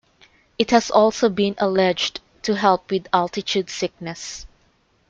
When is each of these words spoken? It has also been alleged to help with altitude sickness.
It 0.57 0.71
has 0.71 0.89
also 0.89 1.29
been 1.29 1.53
alleged 1.59 2.21
to 2.41 2.55
help 2.55 2.89
with 2.89 3.05
altitude 3.13 3.69
sickness. 3.69 4.47